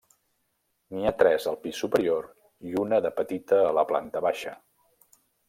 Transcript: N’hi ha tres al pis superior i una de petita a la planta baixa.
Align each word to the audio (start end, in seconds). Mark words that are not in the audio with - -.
N’hi 0.95 1.03
ha 1.09 1.11
tres 1.19 1.45
al 1.51 1.57
pis 1.65 1.81
superior 1.83 2.25
i 2.71 2.73
una 2.85 2.99
de 3.07 3.13
petita 3.21 3.61
a 3.67 3.77
la 3.81 3.85
planta 3.93 4.25
baixa. 4.31 4.57